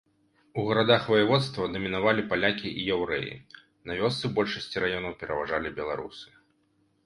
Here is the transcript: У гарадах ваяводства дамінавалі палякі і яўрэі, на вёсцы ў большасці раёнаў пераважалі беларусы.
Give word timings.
У 0.61 0.61
гарадах 0.67 1.03
ваяводства 1.13 1.67
дамінавалі 1.75 2.23
палякі 2.33 2.69
і 2.79 2.87
яўрэі, 2.95 3.31
на 3.91 4.01
вёсцы 4.01 4.23
ў 4.25 4.31
большасці 4.41 4.75
раёнаў 4.89 5.13
пераважалі 5.23 5.77
беларусы. 5.81 6.29